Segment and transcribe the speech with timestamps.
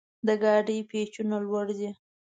[0.27, 1.89] د ګاډي پېچونه لوړ دي.